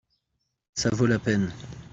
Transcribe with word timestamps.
ça 0.73 0.89
vaut 0.89 1.05
la 1.05 1.19
peine. 1.19 1.53